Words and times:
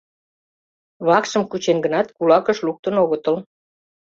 Вакшым 1.07 1.43
кучен 1.51 1.77
гынат, 1.85 2.07
кулакыш 2.17 2.57
луктын 2.67 2.95
огытыл. 3.03 3.35